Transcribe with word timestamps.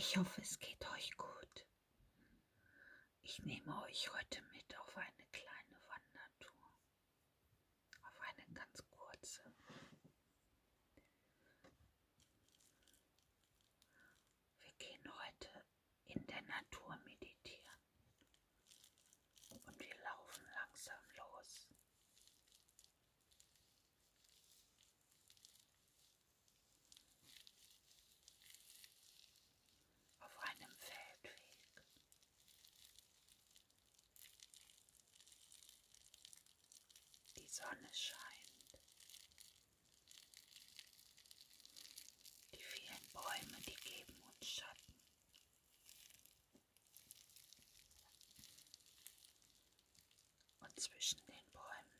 Ich 0.00 0.16
hoffe, 0.16 0.40
es 0.40 0.60
geht 0.60 0.88
euch 0.94 1.16
gut. 1.16 1.66
Ich 3.24 3.42
nehme 3.42 3.82
euch 3.82 4.08
heute 4.14 4.40
mit 4.52 4.67
Die 37.48 37.54
Sonne 37.54 37.88
scheint. 37.94 38.78
Die 42.54 42.62
vielen 42.62 43.10
Bäume, 43.12 43.60
die 43.66 43.74
geben 43.76 44.22
uns 44.22 44.46
Schatten. 44.46 44.92
Und 50.60 50.78
zwischen 50.80 51.24
den 51.26 51.50
Bäumen 51.52 51.96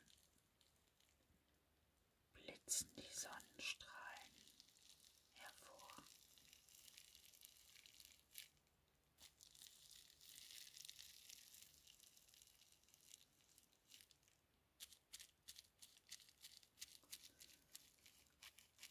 blitzen 2.35 2.91
die 2.97 3.09
Sonnenstrahlen 3.11 4.43
hervor. 5.37 6.03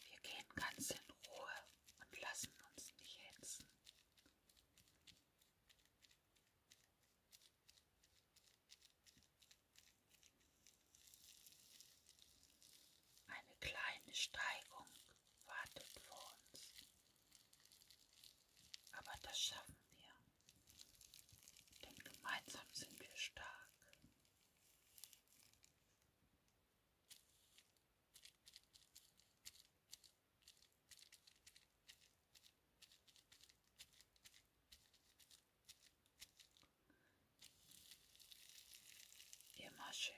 Wir 0.10 0.20
gehen 0.22 0.50
ganz 0.56 0.92
in 0.92 0.98
Ruhe 1.28 1.52
und 2.00 2.22
lassen 2.22 2.54
uns 2.74 2.94
nicht 2.94 3.20
hetzen. 3.24 3.66
Eine 13.28 13.56
kleine 13.60 14.07
Steigung 14.20 14.88
wartet 15.46 16.00
vor 16.08 16.34
uns. 16.34 16.76
Aber 18.98 19.14
das 19.22 19.40
schaffen 19.40 19.78
wir. 19.92 20.12
Denn 21.86 21.96
gemeinsam 22.00 22.66
sind 22.72 23.00
wir 23.00 23.16
stark. 23.16 23.46
Immer 39.58 39.94
schön 39.94 40.17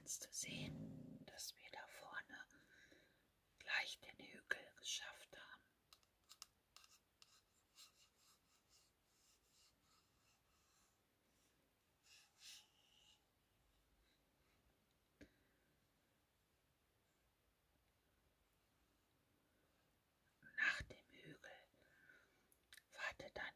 Kannst 0.00 0.24
du 0.24 0.32
sehen, 0.32 1.20
dass 1.26 1.54
wir 1.56 1.70
da 1.72 1.86
vorne 1.86 2.38
gleich 3.58 3.98
den 4.00 4.18
Hügel 4.18 4.72
geschafft 4.78 5.36
haben? 5.36 5.62
Nach 20.56 20.82
dem 20.82 21.10
Hügel 21.10 21.36
wartet 22.94 23.38
ein 23.38 23.49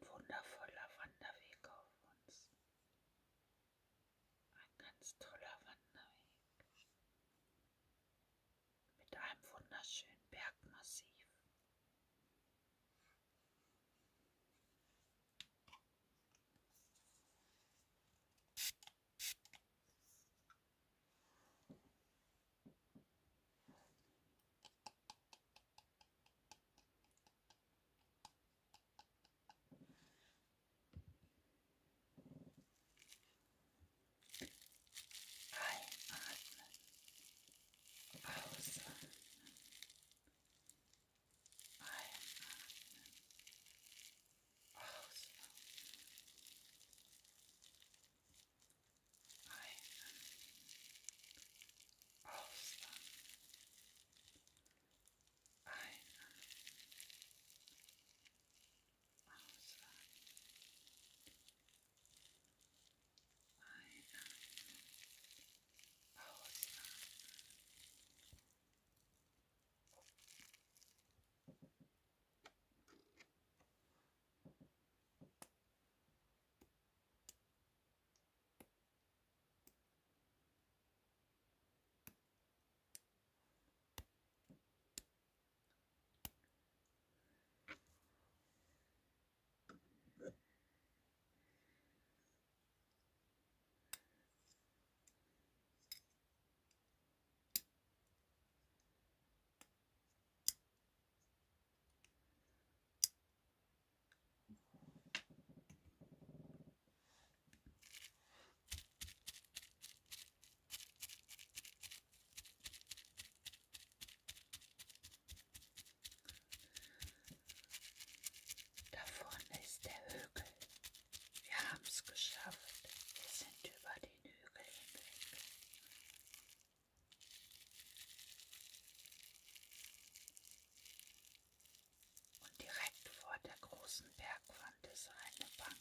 großen 133.94 134.10
Bergwand 134.16 134.86
ist 134.92 135.08
eine 135.08 135.46
Bank. 135.56 135.76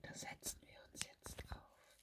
Da 0.00 0.14
setzen 0.14 0.58
wir 0.66 0.78
uns 0.90 1.02
jetzt 1.04 1.36
drauf. 1.36 1.98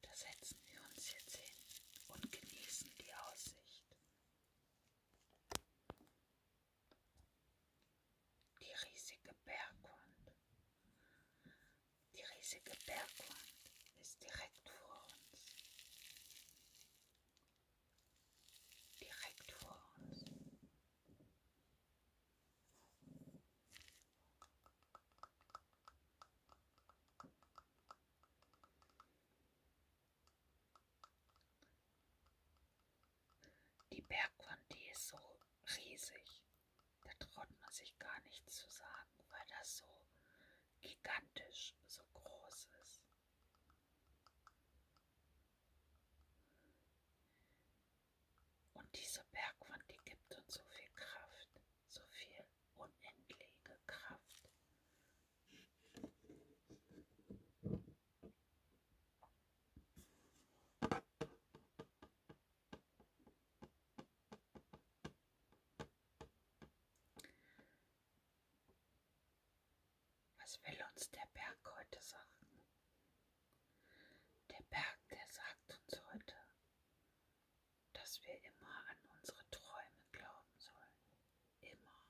Da 0.00 0.14
setzen 0.14 0.56
wir 0.64 0.80
uns 0.88 1.12
jetzt 1.12 1.36
hin 1.36 1.58
und 2.08 2.32
genießen 2.32 2.90
die 2.98 3.12
Aussicht. 3.12 3.94
Die 8.62 8.72
riesige 8.88 9.34
Bergwand. 9.44 10.32
Die 12.14 12.22
riesige 12.22 12.72
Bergwand 12.86 13.52
ist 14.00 14.22
direkt 14.22 14.66
vor 14.70 15.04
uns. 15.12 15.44
Direkt 18.98 19.52
vor 19.52 19.76
uns. 19.98 20.30
Bergwand, 34.10 34.60
die 34.72 34.90
ist 34.90 35.06
so 35.08 35.18
riesig. 35.76 36.42
Da 37.04 37.10
traut 37.20 37.48
man 37.60 37.72
sich 37.72 37.96
gar 37.98 38.20
nichts 38.22 38.56
zu 38.56 38.68
sagen, 38.68 39.24
weil 39.30 39.46
das 39.58 39.78
so 39.78 39.86
gigantisch, 40.80 41.74
so 41.86 42.02
groß 42.12 42.68
ist. 42.82 43.02
Und 48.74 48.88
diese 48.96 49.22
Bergwand, 49.30 49.84
die 49.88 50.00
gibt 50.04 50.34
uns 50.34 50.54
so 50.54 50.62
viel 50.64 50.90
Kraft, 50.96 51.60
so 51.88 52.02
viel 52.10 52.44
unendliche 52.76 53.78
Kraft. 53.86 54.30
Was 70.50 70.58
will 70.64 70.82
uns 70.92 71.08
der 71.10 71.26
Berg 71.32 71.58
heute 71.76 72.00
sagen? 72.02 72.60
Der 74.48 74.60
Berg, 74.68 74.98
der 75.08 75.24
sagt 75.28 75.70
uns 75.70 76.02
heute, 76.12 76.34
dass 77.92 78.20
wir 78.24 78.34
immer 78.42 78.74
an 78.90 78.96
unsere 79.16 79.48
Träume 79.50 80.08
glauben 80.10 80.58
sollen. 80.58 80.96
Immer. 81.60 82.04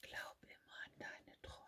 Glaub 0.00 0.36
immer 0.44 0.74
an 0.84 0.92
deine 0.98 1.40
Träume. 1.42 1.60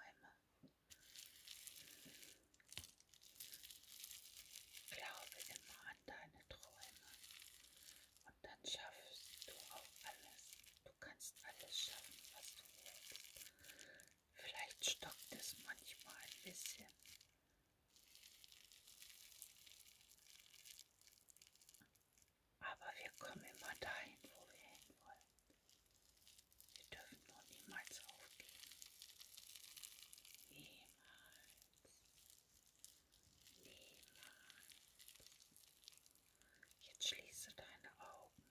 Glaube 4.91 5.41
immer 5.49 5.79
an 5.91 5.99
deine 6.07 6.49
Träume. 6.49 7.11
Und 8.27 8.37
dann 8.43 8.61
schaffst 8.65 9.49
du 9.49 9.55
auch 9.75 9.89
alles. 10.05 10.59
Du 10.85 10.91
kannst 11.01 11.35
alles 11.45 11.81
schaffen, 11.81 12.23
was 12.35 12.55
du 12.57 12.65
willst. 12.85 13.51
Vielleicht 14.35 14.91
stockt 14.91 15.33
es 15.33 15.57
manchmal 15.65 16.15
ein 16.15 16.43
bisschen. 16.45 16.87
Aber 22.61 22.91
wir 22.97 23.11
kommen 23.19 23.45
immer 23.45 23.75
dahin, 23.81 24.19
wo 24.31 24.47
wir 24.51 24.59
hinwollen. 24.59 25.27
Wir 26.75 26.85
dürfen 26.91 27.19
nur 27.27 27.43
niemals 27.49 28.01
aufgeben. 28.07 28.53
Niemals. 30.49 31.61
Niemals. 33.61 34.75
Jetzt 36.83 37.09
schließe 37.09 37.53
deine 37.55 37.91
Augen. 38.01 38.43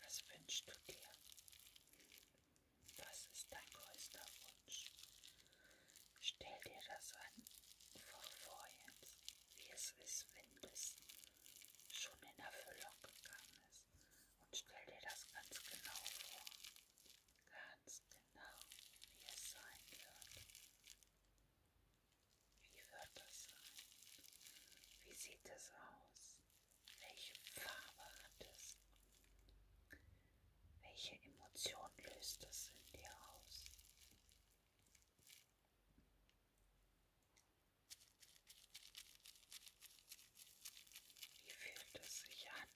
Was 0.00 0.22
wünschst 0.30 0.66
du 0.68 0.72
dir? 0.92 1.00
Was 2.96 3.26
ist 3.32 3.46
dein 3.50 3.66
größter 3.70 4.20
Wunsch? 4.36 4.86
Stell 6.20 6.60
dir 6.64 6.80
das 6.88 7.12
einfach 7.16 8.22
vor 8.44 8.66
jetzt, 8.86 9.18
ist, 9.92 10.26
wenn 10.34 10.60
das 10.62 10.96
schon 11.88 12.16
in 12.22 12.38
Erfüllung 12.38 12.96
gegangen 13.02 13.56
ist. 13.72 13.86
Und 14.46 14.56
stell 14.56 14.86
dir 14.86 15.00
das 15.02 15.26
ganz 15.32 15.62
genau 15.70 16.00
vor. 16.28 16.44
Ganz 17.50 18.02
genau, 18.08 18.58
wie 19.18 19.28
es 19.34 19.50
sein 19.52 19.80
wird. 19.90 20.30
Wie 22.62 22.90
wird 22.90 23.10
das 23.14 23.48
sein? 23.48 23.84
Wie 25.04 25.14
sieht 25.14 25.48
es 25.48 25.70
aus? 25.72 26.36
Welche 27.00 27.34
Farbe 27.52 28.04
hat 28.22 28.46
es? 28.54 28.78
Welche 30.82 31.14
Emotion 31.22 31.90
löst 31.98 32.44
es 32.44 32.68
in 32.68 32.92
dir 32.92 33.10
aus? 33.12 33.64
Wie 41.46 41.52
fühlt 41.52 41.98
es 42.00 42.20
sich 42.20 42.46
an? 42.48 42.68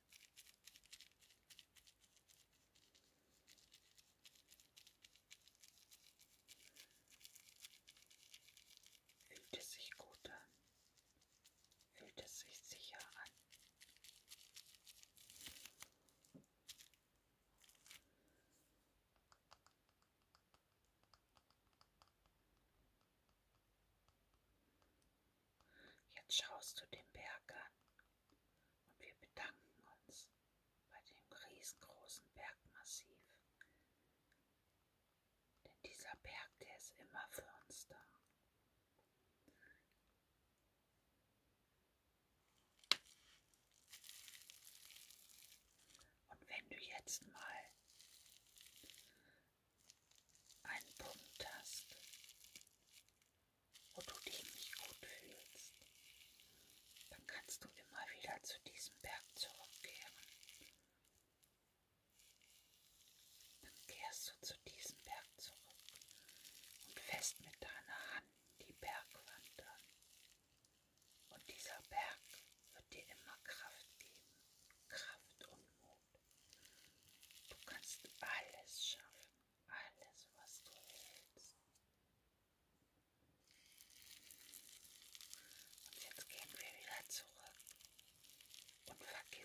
Fühlt 9.28 9.56
es 9.56 9.72
sich 9.72 9.90
gut 9.96 10.28
an? 10.28 10.50
Fühlt 11.94 12.20
es 12.20 12.40
sich 12.40 12.58
sicher 12.58 12.98
an? 12.98 13.30
Jetzt 26.14 26.36
schaust 26.42 26.80
du 26.80 26.86
den 26.88 27.04
Berg 27.12 27.52
an 27.52 27.72
und 27.98 29.00
wir 29.00 29.12
bedanken 29.20 29.82
uns 30.04 30.28
bei 30.90 30.98
dem 31.08 31.28
riesengroßen 31.68 32.24
Bergmassiv. 32.34 33.18
Denn 35.64 35.82
dieser 35.84 36.16
Berg, 36.22 36.58
der 36.60 36.76
ist 36.76 36.94
immer 36.96 37.26
für 37.30 37.44
uns 37.64 37.86
da. 37.88 37.96
Und 46.28 46.48
wenn 46.48 46.68
du 46.70 46.76
jetzt 46.76 47.26
mal 47.26 47.77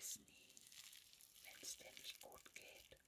es 0.04 0.18
nie, 0.18 0.50
wenn 1.44 1.62
es 1.62 1.78
dir 1.78 1.90
nicht 1.94 2.20
gut 2.20 2.54
geht. 2.54 2.98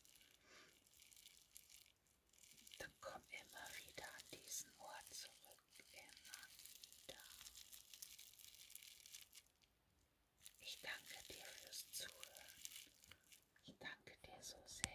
Dann 2.78 2.90
komm 3.00 3.22
immer 3.28 3.68
wieder 3.84 4.06
an 4.08 4.30
diesen 4.32 4.70
Ort 4.78 5.12
zurück, 5.12 5.84
immer 5.92 6.40
wieder. 6.56 7.20
Ich 10.60 10.80
danke 10.80 11.18
dir 11.28 11.44
fürs 11.44 11.90
Zuhören. 11.90 12.60
Ich 13.66 13.76
danke 13.78 14.16
dir 14.24 14.42
so 14.42 14.56
sehr. 14.66 14.85